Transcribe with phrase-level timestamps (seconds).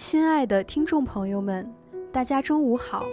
[0.00, 1.70] 亲爱的听众朋友们，
[2.10, 3.04] 大家中午好，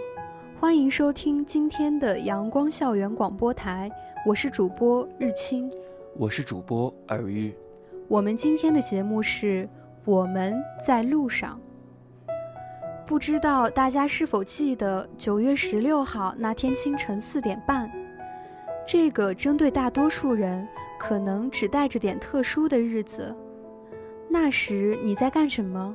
[0.58, 3.90] 欢迎收听今天的阳光校园广播台，
[4.24, 5.70] 我是主播日清，
[6.16, 7.54] 我是主播尔玉。
[8.08, 9.68] 我们今天的节目是
[10.06, 11.60] 我们在路上。
[13.06, 17.88] 不知道大家是否记得九月十六号那天清晨四点半，
[18.86, 20.66] 这个针对大多数人
[20.98, 23.36] 可能只带着点特殊的日子，
[24.26, 25.94] 那时你在干什么？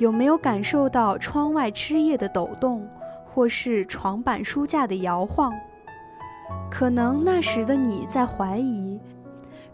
[0.00, 2.88] 有没有感受到窗外枝叶的抖动，
[3.22, 5.52] 或是床板书架的摇晃？
[6.70, 8.98] 可能那时的你在怀疑，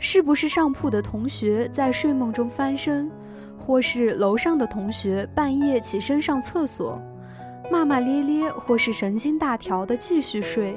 [0.00, 3.08] 是不是上铺的同学在睡梦中翻身，
[3.56, 7.00] 或是楼上的同学半夜起身上厕所，
[7.70, 10.76] 骂骂咧咧，或是神经大条的继续睡。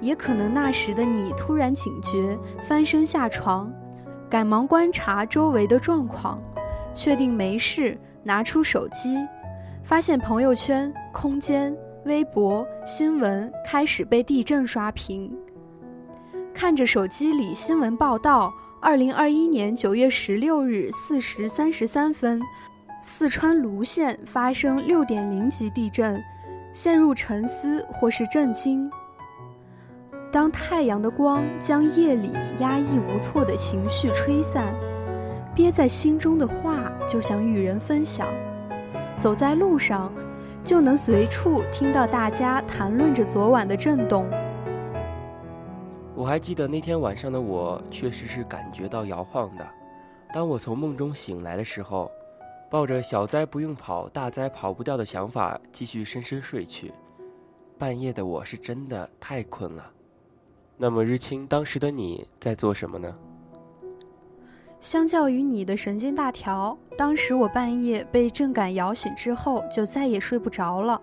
[0.00, 3.72] 也可能那时的你突然警觉，翻身下床，
[4.28, 6.42] 赶忙观察周围的状况，
[6.92, 7.96] 确定没事。
[8.22, 9.16] 拿出手机，
[9.82, 15.30] 发现朋友圈、空间、微博、新闻开始被地震刷屏。
[16.52, 22.40] 看着手机里新闻报道：二零二一年九月十六日四时三十三分，
[23.02, 26.22] 四川泸县发生六点零级地震，
[26.74, 28.90] 陷入沉思或是震惊。
[30.30, 34.72] 当太阳的光将夜里压抑无措的情绪吹散。
[35.52, 38.28] 憋在心中的话就想与人分享，
[39.18, 40.12] 走在路上，
[40.64, 44.28] 就能随处听到大家谈论着昨晚的震动。
[46.14, 49.66] 我还记得那天晚上的我，确实是感觉到摇晃的。
[50.32, 52.10] 当我从梦中醒来的时候，
[52.70, 56.92] 抱着小灾不用跑，大灾跑不掉的想法，继续深深睡去。
[57.78, 59.90] 半夜的我是真的太困了。
[60.76, 63.14] 那么日清，当时的你在做什么呢？
[64.80, 71.00] 相较于你的神经大条，当时我半夜被震感摇醒之后，就再也睡不着了，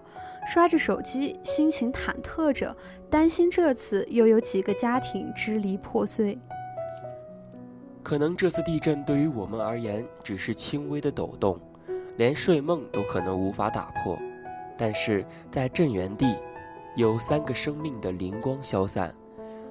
[0.48, 2.76] 刷着手机，心情忐忑着，
[3.08, 6.38] 担心这次又有几个家庭支离破碎。
[8.02, 11.60] 可能这次地震对于我们而言只是轻微的抖动，
[12.16, 14.18] 连睡梦都可能无法打破，
[14.76, 16.36] 但是在震源地，
[16.96, 19.14] 有三个生命的灵光消散，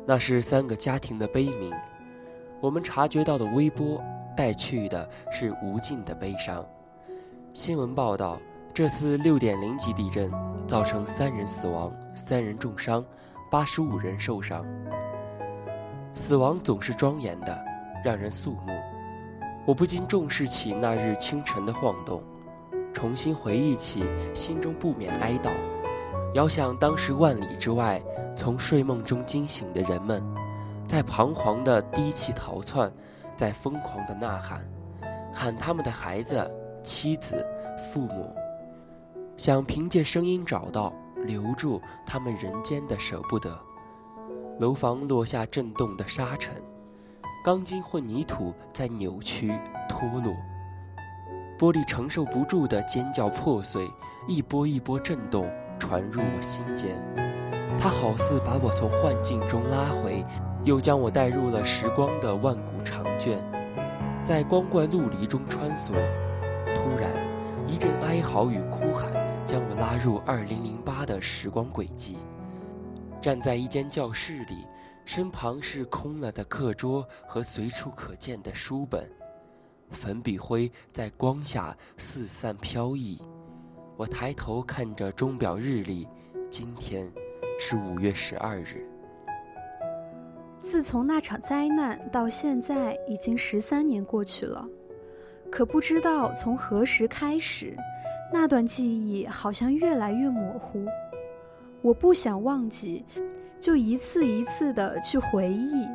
[0.06, 1.72] 那是三个家庭的悲鸣。
[2.60, 4.02] 我们察觉到的微波
[4.36, 6.64] 带去的是无尽的悲伤。
[7.52, 8.38] 新闻报道，
[8.72, 10.30] 这次六点零级地震
[10.66, 13.04] 造成三人死亡、三人重伤、
[13.50, 14.64] 八十五人受伤。
[16.14, 17.64] 死亡总是庄严的，
[18.04, 18.72] 让人肃穆。
[19.66, 22.22] 我不禁重视起那日清晨的晃动，
[22.92, 25.50] 重新回忆起，心中不免哀悼。
[26.34, 28.02] 遥想当时万里之外，
[28.34, 30.24] 从睡梦中惊醒的人们。
[30.86, 32.90] 在彷徨的低泣逃窜，
[33.34, 34.60] 在疯狂的呐喊，
[35.32, 36.48] 喊他们的孩子、
[36.82, 37.44] 妻子、
[37.76, 38.34] 父母，
[39.36, 40.94] 想凭借声音找到、
[41.24, 43.58] 留住他们人间的舍不得。
[44.60, 46.54] 楼房落下震动的沙尘，
[47.44, 49.52] 钢筋混凝土在扭曲
[49.88, 50.32] 脱落，
[51.58, 53.90] 玻璃承受不住的尖叫破碎，
[54.28, 56.96] 一波一波震动传入我心间，
[57.78, 60.24] 它好似把我从幻境中拉回。
[60.66, 63.40] 又将我带入了时光的万古长卷，
[64.24, 65.92] 在光怪陆离中穿梭。
[66.74, 67.12] 突然，
[67.68, 69.08] 一阵哀嚎与哭喊
[69.46, 72.18] 将我拉入2008的时光轨迹。
[73.22, 74.66] 站在一间教室里，
[75.04, 79.08] 身旁是空了的课桌和随处可见的书本，
[79.92, 83.22] 粉笔灰在光下四散飘逸。
[83.96, 86.08] 我抬头看着钟表日历，
[86.50, 87.08] 今天
[87.56, 88.84] 是五月十二日。
[90.66, 94.66] 自从那场灾难到现在，已经十三年过去了，
[95.48, 97.76] 可不知道从何时开始，
[98.32, 100.84] 那段记忆好像越来越模糊。
[101.82, 103.04] 我不想忘记，
[103.60, 105.86] 就一次一次的去回忆。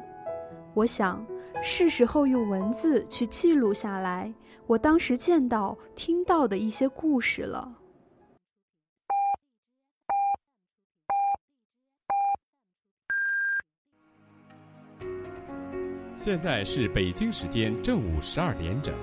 [0.74, 1.22] 我想，
[1.62, 4.34] 是时候用文字去记录下来
[4.68, 7.70] 我当时见到、听到的一些故事了。
[16.24, 18.94] 现在是北京时间正午十二点整，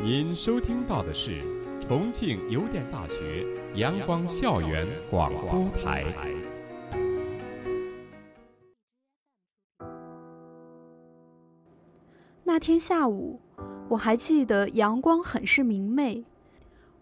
[0.00, 1.42] 您收听到的是
[1.80, 3.44] 重庆邮电大学
[3.74, 6.04] 阳光校园广播台。
[12.44, 13.40] 那天下午，
[13.88, 16.24] 我还记得阳光很是明媚，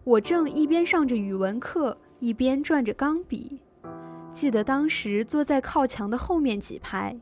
[0.04, 3.60] 我正一边上着语文课，一边转着钢笔。
[4.32, 7.14] 记得当时坐在靠墙的后面几排，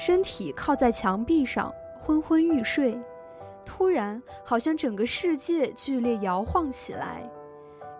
[0.00, 1.70] 身体靠在墙壁上。
[1.98, 2.98] 昏昏欲睡，
[3.66, 7.22] 突然好像整个世界剧烈摇晃起来，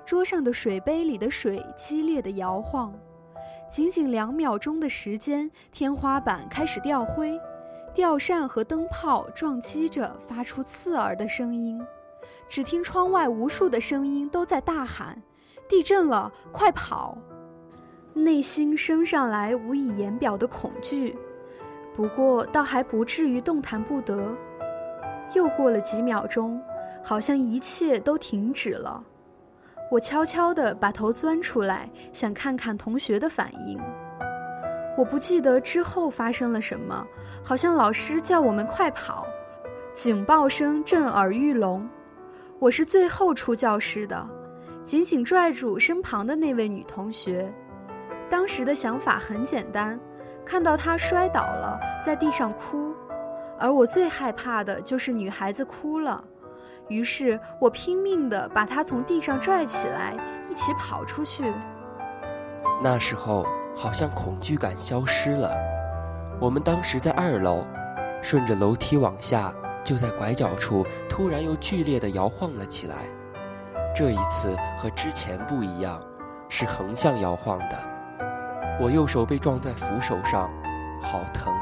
[0.07, 2.99] 桌上的水杯里的水激烈的摇晃，
[3.71, 7.39] 仅仅两秒钟的时间，天花板开始掉灰，
[7.93, 11.79] 吊扇和灯泡撞击着，发出刺耳的声音。
[12.49, 15.23] 只听窗外无数的声音都在大喊
[15.69, 17.19] ：“地震了，快跑！”
[18.15, 21.15] 内心升上来无以言表的恐惧。
[22.01, 24.35] 不过，倒还不至于动弹不得。
[25.35, 26.59] 又过了几秒钟，
[27.05, 29.05] 好像一切都停止了。
[29.91, 33.79] 我悄悄地把头钻出来，想看看同学的反应。
[34.97, 37.07] 我不记得之后发生了什么，
[37.45, 39.27] 好像老师叫我们快跑，
[39.93, 41.87] 警报声震耳欲聋。
[42.59, 44.27] 我是最后出教室的，
[44.87, 47.53] 紧紧拽住身旁的那位女同学。
[48.31, 50.01] 当时的想法很简单。
[50.45, 52.95] 看到她摔倒了，在地上哭，
[53.59, 56.23] 而我最害怕的就是女孩子哭了。
[56.89, 60.15] 于是我拼命地把她从地上拽起来，
[60.49, 61.53] 一起跑出去。
[62.83, 63.47] 那时候
[63.77, 65.55] 好像恐惧感消失了。
[66.41, 67.65] 我们当时在二楼，
[68.23, 69.53] 顺着楼梯往下，
[69.85, 72.97] 就在拐角处，突然又剧烈地摇晃了起来。
[73.95, 76.01] 这一次和之前不一样，
[76.49, 77.79] 是横向摇晃的。
[78.81, 80.51] 我右手被撞在扶手上，
[81.03, 81.53] 好疼。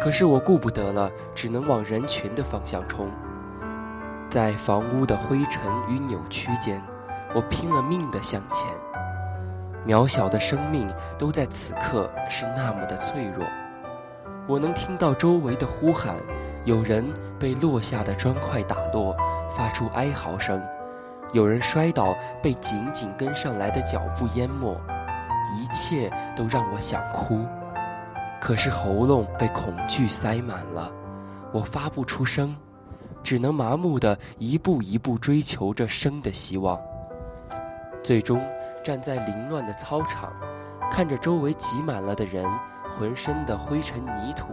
[0.00, 3.08] 可是我顾不得了，只能往人群的方向冲。
[4.30, 6.80] 在房屋的灰尘与扭曲间，
[7.34, 8.68] 我拼了命地向前。
[9.84, 10.88] 渺小的生命
[11.18, 13.44] 都在此刻是那么的脆弱。
[14.46, 16.14] 我能听到周围的呼喊，
[16.64, 17.04] 有人
[17.36, 19.16] 被落下的砖块打落，
[19.50, 20.60] 发出哀嚎声；
[21.32, 24.80] 有人摔倒，被紧紧跟上来的脚步淹没。
[25.54, 27.44] 一切都让我想哭，
[28.40, 30.90] 可是喉咙被恐惧塞满了，
[31.52, 32.56] 我发不出声，
[33.22, 36.80] 只能麻木地一步一步追求着生的希望。
[38.02, 38.40] 最终
[38.84, 40.32] 站在凌乱的操场，
[40.90, 42.48] 看着周围挤满了的人，
[42.98, 44.46] 浑身的灰尘泥土，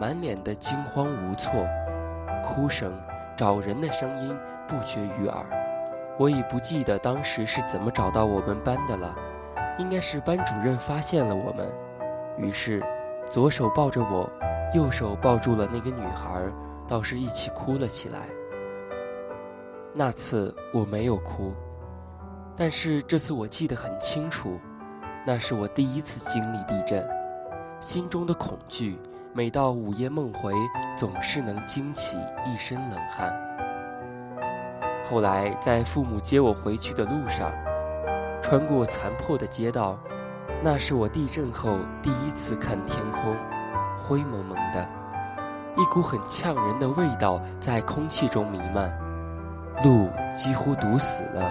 [0.00, 1.66] 满脸的惊慌无措，
[2.44, 2.92] 哭声、
[3.36, 4.36] 找人的声音
[4.68, 5.44] 不绝于耳。
[6.18, 9.14] 我已不记得当时是怎么找到我们班的了。
[9.78, 11.66] 应该是班主任发现了我们，
[12.36, 12.82] 于是
[13.26, 14.30] 左手抱着我，
[14.74, 16.42] 右手抱住了那个女孩，
[16.86, 18.28] 倒是一起哭了起来。
[19.94, 21.52] 那次我没有哭，
[22.56, 24.58] 但是这次我记得很清楚，
[25.26, 27.08] 那是我第一次经历地震，
[27.80, 28.98] 心中的恐惧，
[29.32, 30.54] 每到午夜梦回，
[30.96, 33.34] 总是能惊起一身冷汗。
[35.08, 37.50] 后来在父母接我回去的路上。
[38.50, 39.96] 穿过残破的街道，
[40.60, 43.22] 那是我地震后第一次看天空，
[43.96, 44.84] 灰蒙蒙的，
[45.76, 48.92] 一股很呛人的味道在空气中弥漫，
[49.84, 51.48] 路几乎堵死了，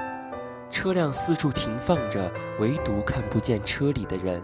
[0.69, 4.41] 车辆四处停放着，唯独看不见车里的人。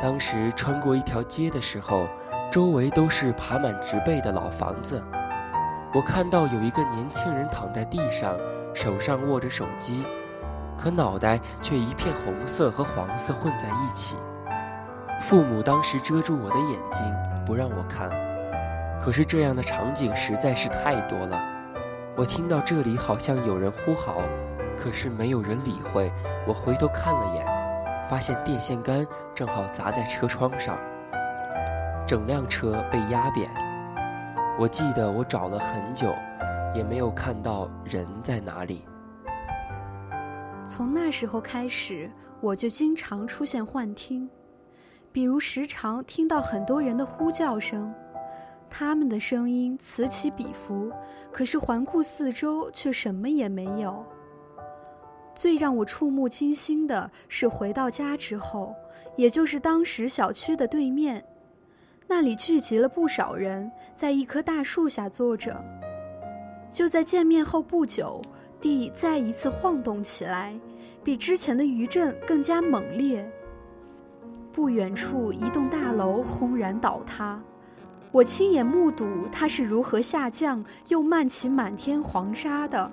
[0.00, 2.08] 当时穿过一条街的时候，
[2.50, 5.04] 周围都是爬满植被的老房子，
[5.92, 8.34] 我看到有一个年轻人躺在地上，
[8.72, 10.06] 手上握着手机。
[10.80, 14.16] 可脑袋却一片红色和黄色混在一起。
[15.20, 17.04] 父母当时遮住我的眼睛，
[17.44, 18.08] 不让我看。
[18.98, 21.38] 可是这样的场景实在是太多了。
[22.16, 24.22] 我听到这里好像有人呼号，
[24.76, 26.10] 可是没有人理会。
[26.46, 27.46] 我回头看了眼，
[28.08, 30.78] 发现电线杆正好砸在车窗上，
[32.06, 33.50] 整辆车被压扁。
[34.58, 36.14] 我记得我找了很久，
[36.74, 38.86] 也没有看到人在哪里。
[40.70, 42.08] 从那时候开始，
[42.40, 44.30] 我就经常出现幻听，
[45.10, 47.92] 比如时常听到很多人的呼叫声，
[48.70, 50.88] 他们的声音此起彼伏，
[51.32, 54.06] 可是环顾四周却什么也没有。
[55.34, 58.72] 最让我触目惊心的是回到家之后，
[59.16, 61.24] 也就是当时小区的对面，
[62.06, 65.60] 那里聚集了不少人，在一棵大树下坐着。
[66.70, 68.22] 就在见面后不久。
[68.60, 70.54] 地再一次晃动起来，
[71.02, 73.28] 比之前的余震更加猛烈。
[74.52, 77.40] 不远处一栋大楼轰然倒塌，
[78.10, 82.90] 我亲眼目睹它是如何下降又漫起满天黄沙的。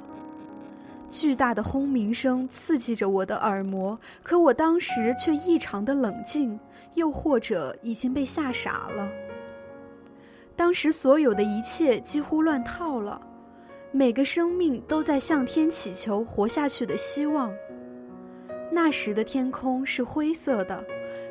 [1.10, 6.60] 巨大的轰鸣声刺激着我的耳膜，可我当时却异常的冷静，
[6.94, 9.10] 又或者已经被吓傻了。
[10.56, 13.22] 当时所有的一切几乎乱套了，
[13.92, 17.54] 每个生命都在向天祈求活下去的希望。
[18.72, 20.84] 那时的天空是灰色的，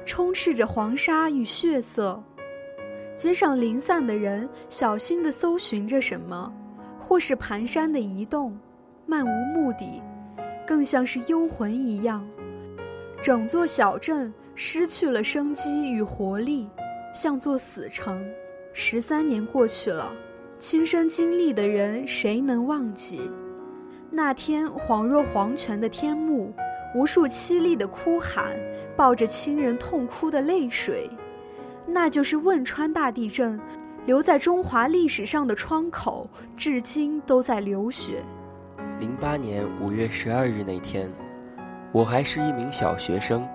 [0.05, 2.23] 充斥着黄沙与血色。
[3.15, 6.53] 街上零散的人小心地搜寻着什么，
[6.99, 8.59] 或是蹒跚的移动。
[9.05, 10.03] 漫无目的，
[10.67, 12.27] 更像是幽魂一样。
[13.23, 16.69] 整座小镇失去了生机与活力，
[17.15, 18.27] 像座死城。
[18.73, 20.13] 十三年过去了，
[20.59, 23.31] 亲身经历的人谁能忘记？
[24.11, 26.51] 那天恍若黄泉的天幕，
[26.95, 28.57] 无数凄厉的哭喊，
[28.97, 31.11] 抱着亲人痛哭的泪水，
[31.87, 33.61] 那就是汶川大地震，
[34.07, 38.23] 留在中华历史上的窗口，至今都在流血。
[38.99, 41.13] 零八年五月十二日那天，
[41.93, 43.47] 我还是一名小学生。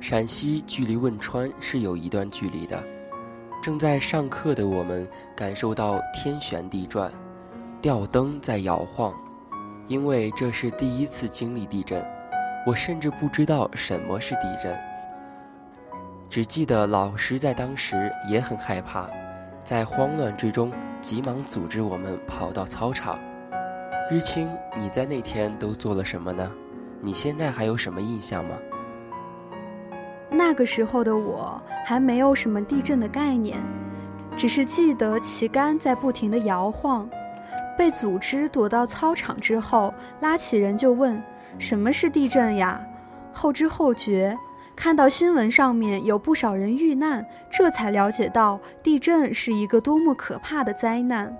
[0.00, 2.82] 陕西距离汶川是有一段距离的。
[3.62, 7.12] 正在上课的我们感受到天旋地转，
[7.82, 9.14] 吊灯在摇晃。
[9.86, 12.02] 因为这是第一次经历地震，
[12.66, 14.78] 我甚至不知道什么是地震。
[16.30, 19.10] 只记得老师在当时也很害怕，
[19.62, 23.18] 在慌乱之中急忙组织我们跑到操场。
[24.10, 24.48] 日清，
[24.78, 26.50] 你在那天都做了什么呢？
[27.02, 28.56] 你现在还有什么印象吗？
[30.30, 33.58] 那个时候的我还没有什么地震的概念，
[34.36, 37.08] 只是记得旗杆在不停地摇晃。
[37.76, 41.20] 被组织躲到操场之后，拉起人就问
[41.58, 42.80] ：“什么是地震呀？”
[43.32, 44.36] 后知后觉，
[44.76, 51.36] 看到新闻上面有不少人遇难，这才了解到地震是一个多么可怕的灾难。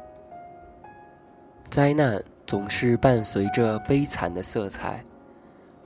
[1.68, 2.22] 灾难。
[2.46, 5.00] 总是伴随着悲惨的色彩。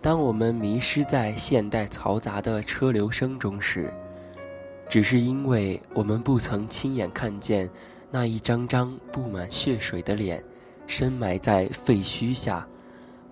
[0.05, 3.91] 当我们迷失在现代嘈杂的车流声中时，
[4.87, 7.71] 只是因为我们不曾亲眼看见
[8.11, 10.45] 那一张张布满血水的脸
[10.87, 12.69] 深埋在废墟下，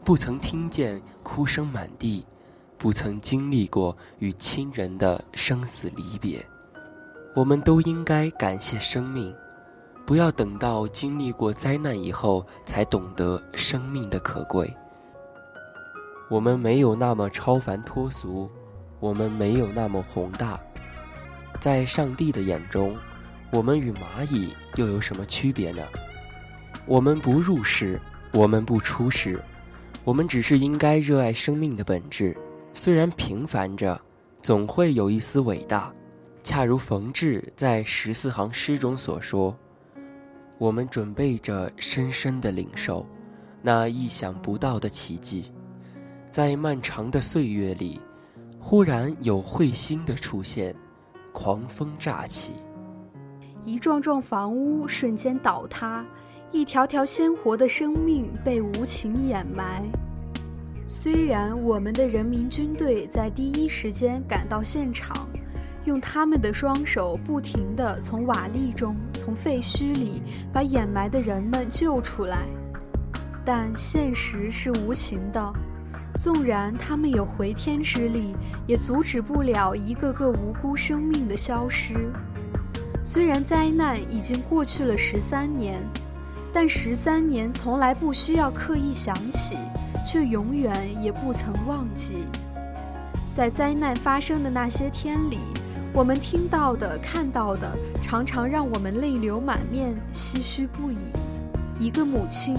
[0.02, 2.24] 不曾听见哭声满地，
[2.78, 6.42] 不曾经历过与亲人的生死离别。
[7.36, 9.36] 我们都应该感谢生命。
[10.06, 14.74] 不要等到经历过灾难以后才懂得生命的可贵。
[16.32, 18.48] 我们没有那么超凡脱俗，
[19.00, 20.58] 我们没有那么宏大，
[21.60, 22.96] 在上帝的眼中，
[23.52, 25.82] 我们与蚂蚁又有什么区别呢？
[26.86, 28.00] 我们不入世，
[28.32, 29.44] 我们不出世，
[30.04, 32.34] 我们只是应该热爱生命的本质。
[32.72, 34.00] 虽然平凡着，
[34.40, 35.92] 总会有一丝伟大。
[36.42, 39.54] 恰如冯至在十四行诗中所说。
[40.56, 43.06] 我们准备着深深的领受
[43.60, 45.52] 那意想不到的奇迹，
[46.32, 48.00] 在漫长的岁月里，
[48.58, 50.74] 忽然有彗星的出现，
[51.30, 52.54] 狂风乍起，
[53.66, 56.02] 一幢幢房屋瞬间倒塌，
[56.50, 59.82] 一条条鲜活的生命被无情掩埋。
[60.86, 65.28] 虽然我们的人民军队在第一时间赶到现场。
[65.84, 70.22] 用他们的双手不停地从瓦砾中、从废墟里
[70.52, 72.46] 把掩埋的人们救出来，
[73.44, 75.52] 但现实是无情的。
[76.18, 78.34] 纵然他们有回天之力，
[78.66, 81.94] 也阻止不了一个个无辜生命的消失。
[83.04, 85.80] 虽然灾难已经过去了十三年，
[86.52, 89.56] 但十三年从来不需要刻意想起，
[90.06, 92.24] 却永远也不曾忘记。
[93.34, 95.38] 在灾难发生的那些天里。
[95.94, 100.96] 我们听到的、看到的，常常让我们泪流满面、唏嘘不已。
[101.78, 102.56] 一个母亲，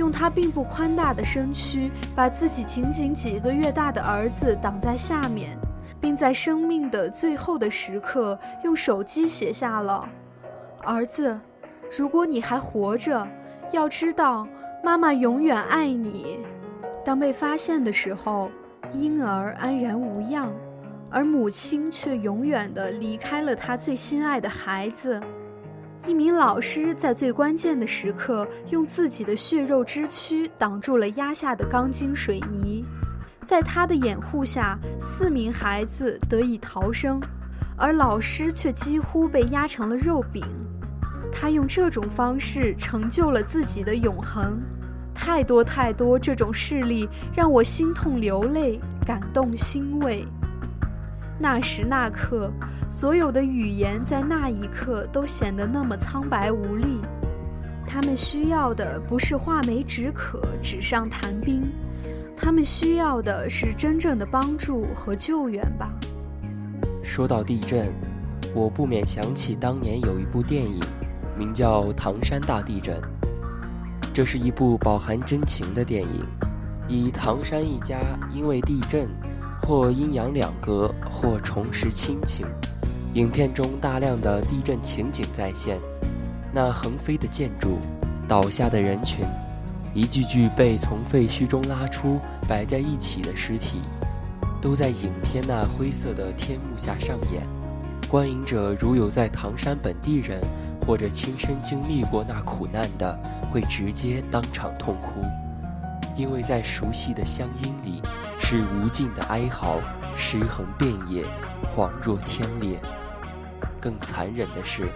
[0.00, 5.58] 用他并不宽大的身躯，把自己仅仅几个月大的儿子挡在下面，
[6.00, 10.08] 并在生命的最后的时刻，用手机写下了
[10.82, 11.38] ：“儿子，
[11.94, 13.28] 如果你还活着，
[13.72, 14.48] 要知道，
[14.82, 16.40] 妈妈永远爱你。”
[17.04, 18.50] 当被发现的时候，
[18.94, 20.50] 婴儿安然无恙。
[21.10, 25.20] 而母亲却永远地离开了她最心爱的孩子。
[26.06, 32.84] 一名老师在最关键的时刻，用自己的血肉之躯挡住了压下的钢筋水泥。
[33.44, 37.20] 在他的掩护下，四名孩子得以逃生，
[37.76, 40.42] 而老师却几乎被压成了肉饼。
[41.30, 44.58] 他用这种方式成就了自己的永恒。
[45.14, 50.26] 太多太多这种事例，让我心痛流泪，感动欣慰。
[51.42, 52.52] 那时那刻，
[52.86, 57.00] 所有的语言在那一刻都显得那么苍白无力。
[57.86, 61.62] 他们需要的不是画眉止渴、纸上谈兵，
[62.36, 65.90] 他们需要的是真正的帮助和救援吧。
[67.02, 67.90] 说到地震，
[68.54, 70.78] 我不免想起当年有一部电影，
[71.38, 72.96] 名叫《唐山大地震》。
[74.12, 76.22] 这是一部饱含真情的电影，
[76.86, 77.98] 以唐山一家
[78.30, 79.08] 因为地震，
[79.70, 82.44] 或阴阳两隔，或重拾亲情。
[83.14, 85.78] 影片中大量的地震情景再现。
[86.52, 87.78] 那横飞的建筑，
[88.26, 89.24] 倒下的人群，
[89.94, 93.80] 一具具被从废墟中拉出摆在一起的尸体，
[94.60, 97.40] 都在影片那灰色的天幕下上演。
[98.08, 100.40] 观影者如有在唐山本地人，
[100.84, 103.16] 或者亲身经历过那苦难的，
[103.52, 105.22] 会直接当场痛哭，
[106.20, 108.02] 因为在熟悉的乡音里，
[108.38, 109.80] 是无尽的哀嚎，
[110.14, 111.24] 尸横遍野，
[111.74, 112.78] 恍若天裂。
[113.80, 114.86] 更残忍的是。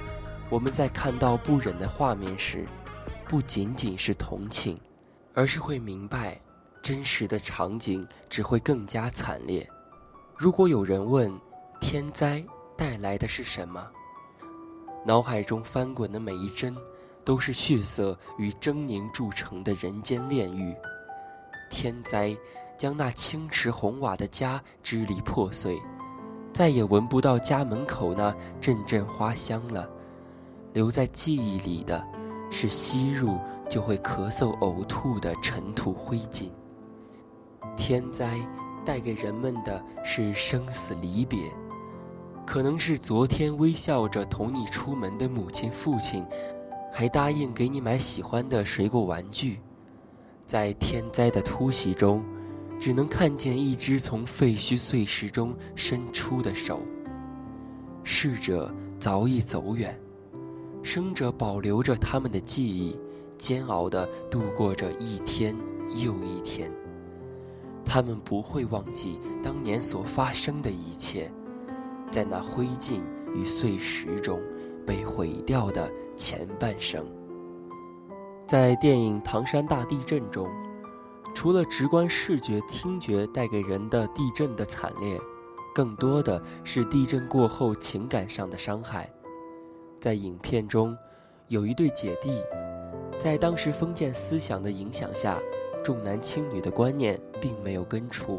[0.50, 2.66] 我们在看到不忍的画面时，
[3.26, 4.78] 不仅仅是同情，
[5.32, 6.38] 而是会明白，
[6.82, 9.66] 真实的场景只会更加惨烈。
[10.36, 11.32] 如果有人问，
[11.80, 12.44] 天灾
[12.76, 13.82] 带来的是什么？
[15.06, 16.76] 脑海中翻滚的每一帧，
[17.24, 20.76] 都是血色与狰狞铸成的人间炼狱。
[21.74, 22.36] 天灾
[22.78, 25.76] 将那青池红瓦的家支离破碎，
[26.52, 29.90] 再也闻不到家门口那阵阵花香了。
[30.72, 32.06] 留在记忆里的，
[32.48, 36.52] 是吸入就会咳嗽、呕吐的尘土灰烬。
[37.76, 38.38] 天灾
[38.84, 41.40] 带给人们的是生死离别，
[42.46, 46.24] 可能是昨天微笑着同你出门的母亲、父亲，
[46.92, 49.58] 还答应给你买喜欢的水果玩具。
[50.46, 52.22] 在天灾的突袭中，
[52.78, 56.80] 只能看见一只从废墟碎石中伸出的手。
[58.02, 59.98] 逝者早已走远。
[60.82, 62.94] 生者保留着他们的记忆，
[63.38, 65.56] 煎熬地度过着一天
[65.96, 66.70] 又一天。
[67.86, 71.32] 他们不会忘记当年所发生的一切，
[72.10, 73.02] 在那灰烬
[73.34, 74.38] 与碎石中
[74.86, 77.06] 被毁掉的前半生。
[78.46, 80.46] 在电影《唐山大地震》中，
[81.34, 85.18] 除了直观视觉、听觉带给人的地震的惨烈，
[85.74, 89.10] 更多的是地震过后情感上的伤害。
[89.98, 90.94] 在影片中，
[91.48, 92.42] 有一对姐弟，
[93.18, 95.38] 在当时封建思想的影响下，
[95.82, 98.38] 重男轻女的观念并没有根除。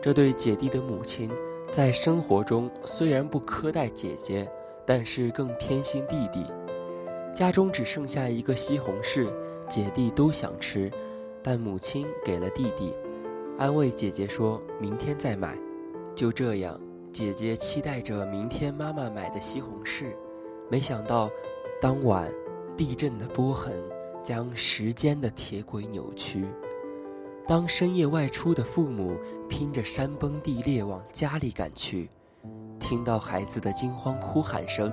[0.00, 1.30] 这对姐弟的母亲
[1.70, 4.50] 在生活中虽然不苛待姐姐，
[4.86, 6.46] 但是更偏心弟弟。
[7.34, 9.32] 家中只剩下一个西红柿，
[9.68, 10.92] 姐弟都想吃，
[11.42, 12.94] 但母亲给了弟弟，
[13.58, 15.56] 安慰姐姐说明天再买。
[16.14, 16.78] 就这样，
[17.10, 20.14] 姐姐期待着明天妈妈买的西红柿。
[20.68, 21.30] 没想到，
[21.80, 22.30] 当晚
[22.76, 23.82] 地震的波痕
[24.22, 26.44] 将时间的铁轨扭曲。
[27.46, 29.16] 当深夜外出的父母
[29.48, 32.10] 拼着山崩地裂往家里赶去，
[32.78, 34.92] 听到孩子的惊慌哭喊声，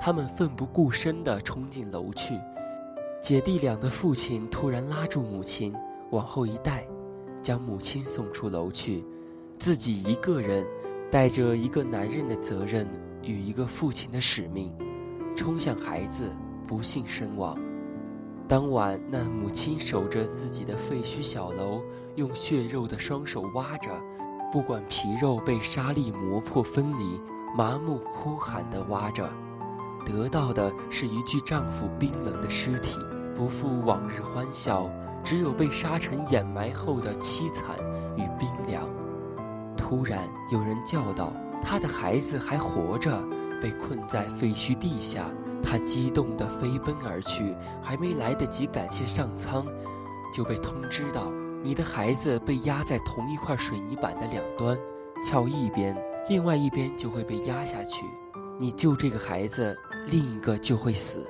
[0.00, 2.38] 他们奋不顾身地冲进楼去。
[3.20, 5.74] 姐弟俩的父亲突然拉住母亲，
[6.10, 6.86] 往后一带，
[7.42, 9.04] 将母亲送出楼去，
[9.58, 10.64] 自己一个人
[11.10, 12.88] 带着一个男人的责任
[13.22, 14.72] 与一个父亲的使命。
[15.36, 16.34] 冲向孩子，
[16.66, 17.58] 不幸身亡。
[18.48, 21.82] 当晚，那母亲守着自己的废墟小楼，
[22.16, 23.90] 用血肉的双手挖着，
[24.50, 27.20] 不管皮肉被沙粒磨破分离，
[27.56, 29.28] 麻木哭喊地挖着，
[30.08, 32.96] 得到的是一具丈夫冰冷的尸体，
[33.36, 34.90] 不复往日欢笑，
[35.22, 37.76] 只有被沙尘掩埋后的凄惨
[38.16, 38.88] 与冰凉。
[39.76, 43.22] 突然，有人叫道：“他的孩子还活着。”
[43.60, 45.28] 被困在废墟地下，
[45.60, 49.66] 他激动地飞奔而去，还没来得及感谢上苍，
[50.32, 54.78] 就被通知到你的孩子被压在同一块水泥板的两端，
[55.24, 58.04] 撬一边，另外一边就会被压下去。
[58.60, 59.76] 你救这个孩子，
[60.08, 61.24] 另一个就会死。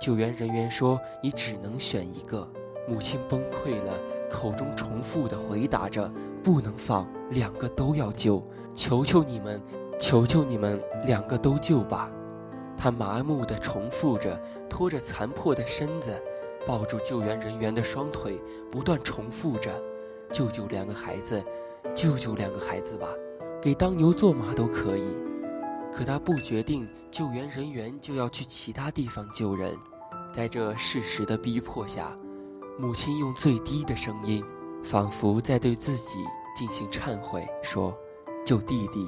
[0.00, 2.48] 救援人员说你只能选一个。
[2.88, 3.98] 母亲崩溃了，
[4.30, 6.10] 口中重复的回答着
[6.42, 8.42] ：“不能放，两个都要救，
[8.74, 9.60] 求求你们。”
[10.00, 12.10] 求求你们两个都救吧！
[12.74, 16.18] 他麻木地重复着，拖着残破的身子，
[16.66, 18.40] 抱住救援人员的双腿，
[18.72, 19.70] 不断重复着
[20.32, 21.44] ：“救救两个孩子，
[21.94, 23.08] 救救两个孩子吧！
[23.60, 25.04] 给当牛做马都可以。”
[25.92, 29.76] 可他不决定，救援人员就要去其他地方救人。
[30.32, 32.16] 在这事实的逼迫下，
[32.78, 34.44] 母亲用最低的声音，
[34.82, 36.18] 仿佛在对自己
[36.54, 37.96] 进行忏悔，说
[38.46, 39.06] ：“救弟弟。”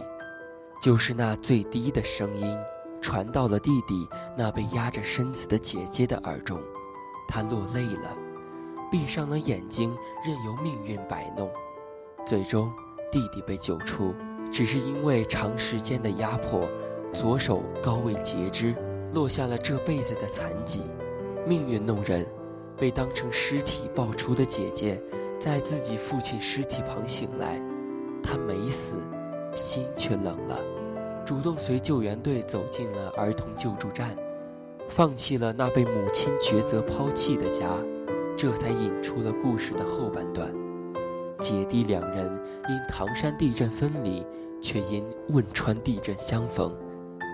[0.83, 2.59] 就是那最低的声音，
[3.01, 6.61] 传到了弟弟那被压着身子的姐姐的耳中，
[7.29, 8.17] 他落泪了，
[8.91, 11.49] 闭上了眼睛，任由命运摆弄。
[12.27, 12.73] 最终，
[13.13, 14.13] 弟弟被救出，
[14.53, 16.69] 只是因为长时间的压迫，
[17.15, 18.75] 左手高位截肢，
[19.15, 20.83] 落下了这辈子的残疾。
[21.47, 22.27] 命运弄人，
[22.77, 25.01] 被当成尸体抱出的姐姐，
[25.41, 27.59] 在自己父亲尸体旁醒来，
[28.23, 28.97] 她没死，
[29.55, 30.59] 心却冷了，
[31.25, 34.15] 主动随救援队走进了儿童救助站，
[34.87, 37.79] 放弃了那被母亲抉择抛弃的家，
[38.37, 40.53] 这才引出了故事的后半段。
[41.41, 42.27] 姐弟两人
[42.69, 44.25] 因唐山地震分离，
[44.63, 46.75] 却因汶川地震相逢，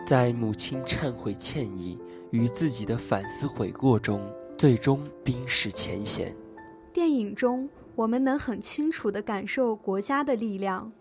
[0.04, 1.96] 在母亲忏悔歉意。
[2.30, 4.20] 与自己的反思悔过中，
[4.58, 6.36] 最终冰释前嫌。
[6.92, 10.92] 电影中，我们能很清楚地感受国家的力量，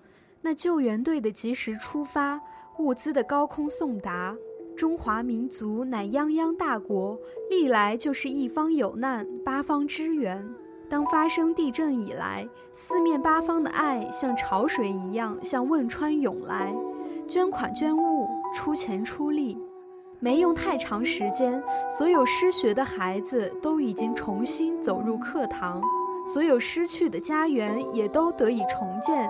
[0.42, 2.40] 那救援队的及时出发，
[2.80, 4.34] 物资的高空送达。
[4.78, 10.48] 中华民族乃泱泱大国，历来就是一方有难，八方支援。
[10.90, 16.74] 当发生地震以来，四面八方的爱像潮水一样向汶川涌来，
[17.28, 19.58] 捐款捐物，出钱出力。
[20.20, 25.82] 没用太长时间，所有失学的孩子都已经重新走入课堂，
[26.26, 29.30] 所有失去的家园也都得以重建。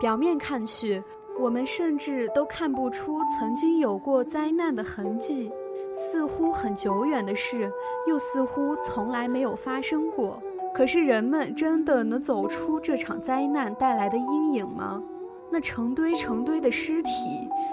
[0.00, 1.02] 表面看去，
[1.38, 5.50] 我们甚至都看不出曾经有过灾难的痕迹，
[5.92, 7.70] 似乎很久远的事，
[8.06, 10.40] 又似乎从来没有发生过。
[10.76, 15.02] 可是，人们真的能走出这场灾难带来的阴影吗？
[15.50, 17.10] 那成堆成堆的尸体。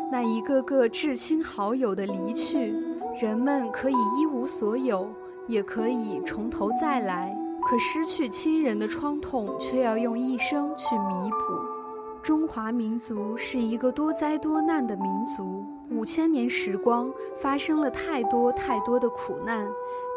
[0.09, 2.73] 那一个个至亲好友的离去，
[3.19, 5.09] 人们可以一无所有，
[5.47, 7.37] 也可以从头再来。
[7.65, 12.23] 可失去亲人的创痛，却要用一生去弥补。
[12.23, 17.11] 中华民族是一个多灾多难的民族，五千年时光
[17.41, 19.67] 发生了太多太多的苦难，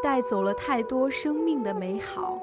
[0.04, 2.38] 带走了太多生命的美好，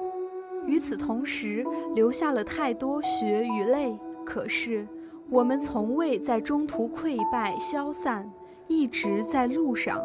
[0.66, 3.98] 与此同时留下了太多血与泪。
[4.24, 4.86] 可是。
[5.30, 8.30] 我们从未在中途溃败消散，
[8.68, 9.98] 一直在路上。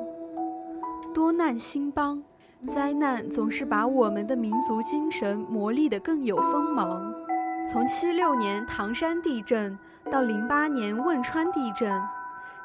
[1.14, 2.24] 多难兴邦，
[2.66, 7.14] 灾难总是把我们的民族精神磨砺得更有锋芒。
[7.68, 9.78] 从七六年唐山地震
[10.10, 11.92] 到零八年汶川地震，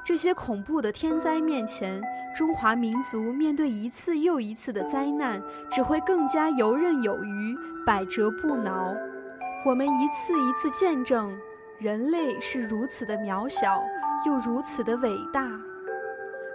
[0.05, 1.99] 这些恐怖的天灾面前，
[2.37, 8.95] 中华民族面对一次又一次的灾难，只会更加游刃有余，百折不挠。
[9.65, 11.35] 我们一次一次见证。
[11.79, 13.83] 人类是如此的渺小，
[14.25, 15.51] 又如此的伟大。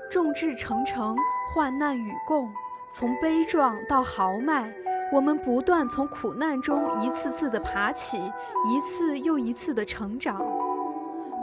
[0.09, 1.15] 众志成城，
[1.53, 2.49] 患难与共，
[2.93, 4.71] 从悲壮到豪迈，
[5.11, 8.17] 我们不断从苦难中一次次的爬起，
[8.65, 10.39] 一次又一次的成长。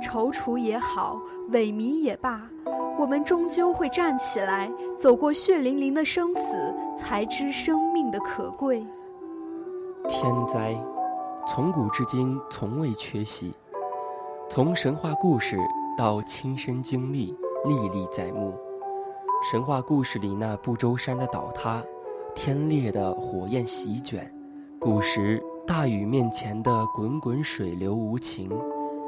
[0.02, 2.40] 踌躇也好，萎靡也罢，
[2.98, 8.86] 我们终究会站起来，走过血淋淋的生死，才知生命的可贵。
[10.08, 10.76] 天灾，
[11.46, 13.52] 从古至今从未缺席。
[14.48, 15.58] 从神话故事
[15.98, 18.54] 到亲身经历，历历在目。
[19.50, 21.82] 神话故事里那不周山的倒塌，
[22.34, 24.32] 天裂的火焰席卷，
[24.80, 28.48] 古时大雨面前的滚滚水流无情，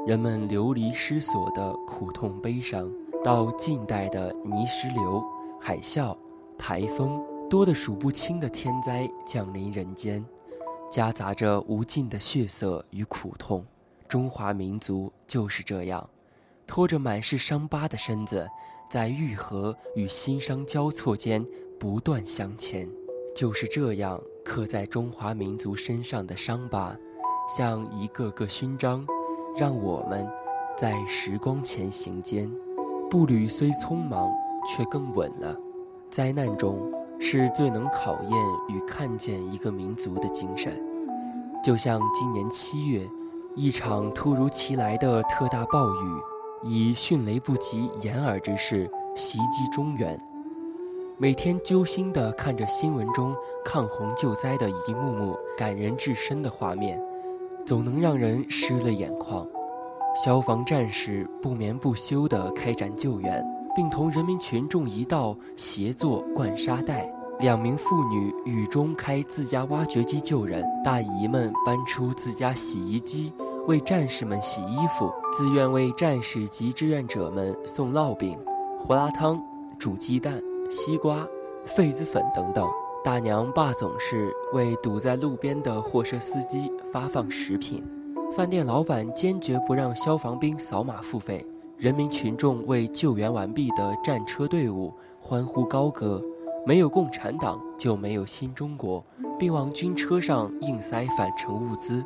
[0.07, 2.89] 人们流离失所的苦痛悲伤，
[3.23, 5.23] 到近代的泥石流、
[5.59, 6.17] 海啸、
[6.57, 10.25] 台风，多得数不清的天灾降临人间，
[10.89, 13.63] 夹杂着无尽的血色与苦痛。
[14.07, 16.09] 中华民族就是这样，
[16.65, 18.49] 拖着满是伤疤的身子，
[18.89, 21.45] 在愈合与新伤交错间
[21.79, 22.89] 不断向前。
[23.35, 26.97] 就是这样刻在中华民族身上的伤疤，
[27.47, 29.05] 像一个个勋章，
[29.59, 30.25] 让我们
[30.77, 32.49] 在时光前行间，
[33.09, 34.31] 步履虽匆忙，
[34.65, 35.53] 却更稳了。
[36.09, 36.79] 灾难中
[37.19, 38.31] 是最能考验
[38.69, 40.81] 与看见一个民族的精神，
[41.61, 43.05] 就像今年七月。
[43.53, 46.21] 一场突如其来的特大暴雨，
[46.63, 50.17] 以迅雷不及掩耳之势袭击中原。
[51.17, 57.03] 每天揪心地看着新闻中抗洪救灾的一幕幕感人至深的画面，
[57.69, 59.45] 总能让人湿了眼眶。
[60.25, 67.07] 消防战士不眠不休地开展救援，并同人民群众一道协作灌沙袋。
[67.39, 73.31] 两名妇女雨中开自家挖掘机救人，大姨们搬出自家洗衣机
[73.67, 78.35] 为战士们洗衣服，自愿为战士及志愿者们送烙饼、
[78.79, 79.39] 胡辣汤、
[79.77, 81.23] 煮鸡蛋、西瓜、
[81.67, 82.67] 痱子粉等等。
[83.01, 87.81] 大娘爸总是为堵在路边的货车司机发放食品，
[88.35, 91.45] 饭店老板坚决不让消防兵扫码付费，
[91.77, 96.21] 人民群众为救援完毕的战车队伍欢呼高歌。
[96.65, 99.01] 没有共产党，就没有新中国，
[99.39, 102.05] 并往军车上硬塞返程物资。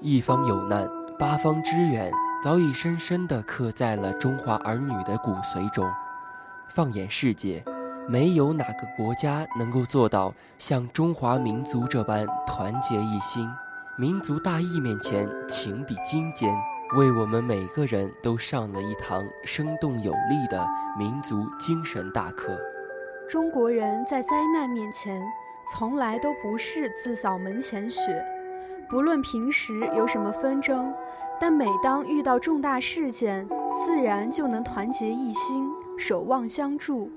[0.00, 5.88] 一方有难，八方支援，早已深深地刻在了中华儿女的骨髓中。
[6.68, 7.64] 放眼世界，
[8.06, 13.48] 没有哪个国家能够做到像中华民族这般团结一心。
[13.96, 16.52] 民族大义面前，情比金坚，
[16.96, 22.58] 为我们每个人都上了一堂生动有力的民族精神大课。
[23.28, 25.22] 中国人在灾难面前，
[25.72, 28.24] 从来都不是自扫门前雪。
[28.90, 30.92] 不论平时有什么纷争，
[31.40, 33.48] 但每当遇到重大事件，
[33.86, 37.10] 自然就能团结一心，守望相助。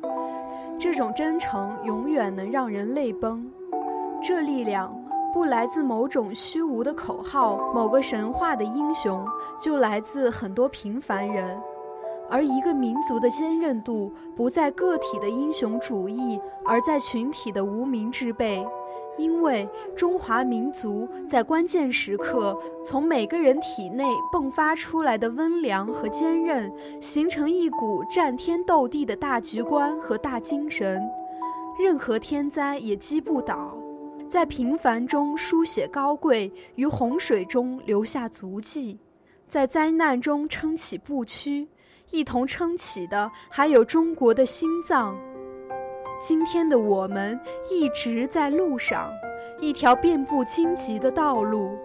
[0.79, 3.49] 这种真诚永远能让人泪崩。
[4.21, 4.95] 这力量
[5.33, 9.25] 不来自某种虚无的口号，某个神话的英雄，
[9.61, 11.57] 就来自很多平凡人。
[12.29, 18.65] 而一个民族的坚韧度，不在个体的英雄主义，而在群体的无名之辈。
[19.17, 31.01] 因为中华民族在关键时刻，从每个人体内迸发出来的温良和坚韧，形成一股战天斗地的大局观和大精神，
[31.79, 33.75] 任何天灾也击不倒。
[34.29, 38.99] 在平凡中书写高贵，于洪水中留下足迹，
[39.47, 41.67] 在灾难中撑起不屈。
[42.09, 45.13] 一同撑起的还有中国的心脏。
[46.19, 47.39] 今天的我们
[47.71, 49.11] 一直在路上，
[49.61, 51.77] 一条遍布荆棘的道路。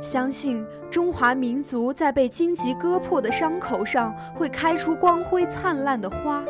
[0.00, 6.44] 相信中华民族在被荆棘割破的伤口上会开出光辉灿烂的花。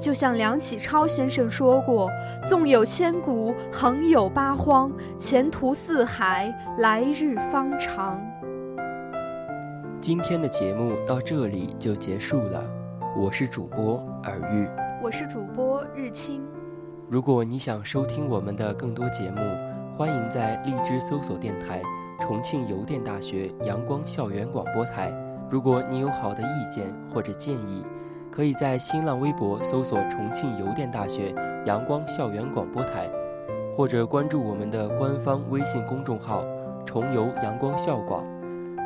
[0.00, 2.10] 就像梁启超先生说过
[2.44, 8.20] ：“纵有千古，横有八荒，前途似海，来日方长。”
[10.02, 12.62] 今天的节目到这里就结束了，
[13.16, 14.68] 我是主播尔玉，
[15.02, 16.44] 我是主播日清。
[17.08, 19.40] 如果你想收听我们的更多节目，
[19.96, 21.80] 欢迎在荔枝搜索电台
[22.20, 25.12] 重庆邮电大学阳光校园广播台。
[25.48, 27.84] 如果你有好的意见或者建议，
[28.28, 31.32] 可以在新浪微博搜索重庆邮电大学
[31.64, 33.08] 阳光校园广播台，
[33.76, 36.44] 或者关注我们的官方微信公众号
[36.84, 38.26] “重邮阳光校广”。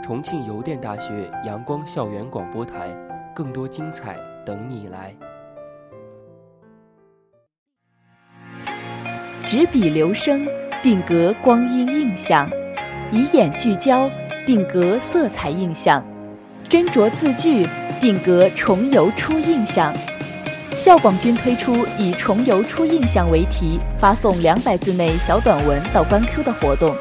[0.04, 2.94] 重庆邮电大学阳光校园广播台，
[3.34, 5.14] 更多精彩等你来。
[9.50, 10.46] 执笔留声，
[10.80, 12.48] 定格光阴印象；
[13.10, 14.08] 以眼聚焦，
[14.46, 16.00] 定格色彩印象；
[16.68, 17.66] 斟酌字句，
[18.00, 19.92] 定格重游初印象。
[20.76, 26.94] 校广君推出以“重游初印象”为题，发送两百字内小短文到官 Q 的活动。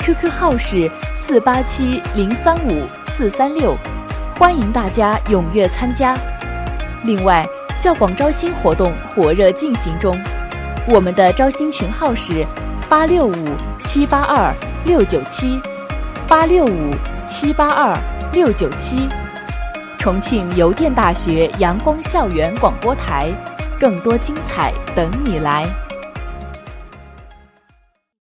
[0.00, 3.76] QQ 号是四八七零三五四三六，
[4.36, 6.18] 欢迎大家踊跃参加。
[7.04, 7.46] 另外，
[7.76, 10.12] 校广招新活动火热进行中，
[10.88, 12.46] 我们的招新群号是
[12.88, 13.34] 八六五
[13.80, 15.60] 七八二六九七
[16.28, 16.94] 八六五
[17.26, 17.98] 七八二
[18.32, 19.08] 六九七。
[19.98, 23.32] 重庆邮电大学阳光校园广播台，
[23.80, 25.66] 更多精彩等你来。